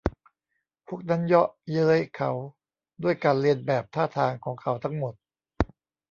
[0.87, 2.31] พวกนั้นเยาะเย้ยเขา
[3.03, 5.13] ด้วยการเลียนแบบท่าทางของเขาทั้งหมด